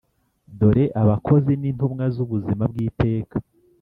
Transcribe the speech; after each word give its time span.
dore 0.59 0.85
abakozi 1.01 1.51
n'intumwa 1.61 2.05
z'ubuzima 2.15 2.63
bw'iteka. 2.71 3.35